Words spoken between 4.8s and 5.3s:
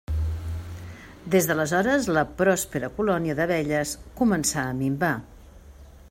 minvar.